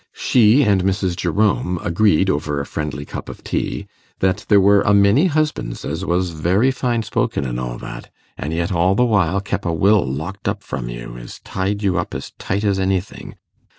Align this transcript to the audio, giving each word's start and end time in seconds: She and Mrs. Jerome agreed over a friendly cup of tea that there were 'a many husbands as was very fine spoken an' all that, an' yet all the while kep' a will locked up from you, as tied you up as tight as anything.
She 0.15 0.63
and 0.63 0.83
Mrs. 0.83 1.15
Jerome 1.15 1.77
agreed 1.83 2.31
over 2.31 2.59
a 2.59 2.65
friendly 2.65 3.05
cup 3.05 3.29
of 3.29 3.43
tea 3.43 3.85
that 4.17 4.45
there 4.49 4.59
were 4.59 4.81
'a 4.81 4.95
many 4.95 5.27
husbands 5.27 5.85
as 5.85 6.03
was 6.03 6.31
very 6.31 6.71
fine 6.71 7.03
spoken 7.03 7.45
an' 7.45 7.59
all 7.59 7.77
that, 7.77 8.09
an' 8.35 8.51
yet 8.51 8.71
all 8.71 8.95
the 8.95 9.05
while 9.05 9.39
kep' 9.39 9.63
a 9.63 9.71
will 9.71 10.03
locked 10.03 10.47
up 10.47 10.63
from 10.63 10.89
you, 10.89 11.17
as 11.19 11.39
tied 11.43 11.83
you 11.83 11.99
up 11.99 12.15
as 12.15 12.31
tight 12.39 12.63
as 12.63 12.79
anything. 12.79 13.35